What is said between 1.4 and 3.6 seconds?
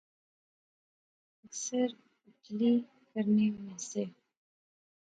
اکثر ہیکلی کرنے